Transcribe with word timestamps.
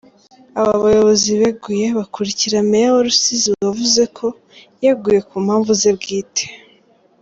Aba 0.61 0.73
bayobozi 0.83 1.29
beguye 1.41 1.87
bakurikira 1.99 2.57
Meya 2.69 2.89
wa 2.95 3.01
Rusizi 3.07 3.49
wavuze 3.63 4.01
ko 4.17 4.25
yeguye 4.83 5.19
ku 5.27 5.35
mpamvu 5.45 5.71
ze 5.81 5.91
bwite. 5.97 6.45